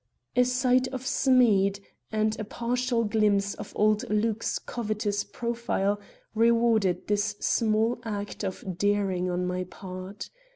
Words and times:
A 0.35 0.45
sight 0.45 0.87
of 0.87 1.05
Smead, 1.05 1.79
and 2.11 2.39
a 2.39 2.43
partial 2.43 3.03
glimpse 3.03 3.53
of 3.53 3.71
old 3.75 4.09
Luke's 4.09 4.57
covetous 4.57 5.23
profile, 5.23 6.01
rewarded 6.33 7.05
this 7.05 7.35
small 7.39 7.99
act 8.03 8.43
of 8.43 8.79
daring 8.79 9.29
on 9.29 9.45
my 9.45 9.63
part. 9.65 10.31